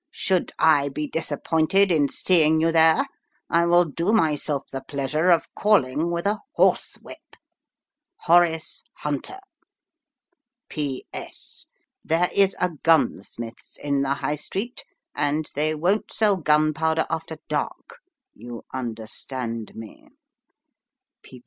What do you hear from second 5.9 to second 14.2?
with a horsewhip." HORACE HUNTER." PS. There is a gunsmith's in the